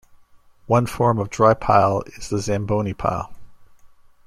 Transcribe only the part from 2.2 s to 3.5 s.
the Zamboni pile.